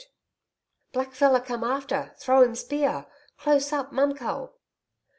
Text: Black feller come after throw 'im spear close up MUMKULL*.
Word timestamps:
Black 0.93 1.13
feller 1.13 1.39
come 1.41 1.63
after 1.63 2.15
throw 2.17 2.43
'im 2.43 2.55
spear 2.55 3.05
close 3.37 3.71
up 3.71 3.91
MUMKULL*. 3.91 4.51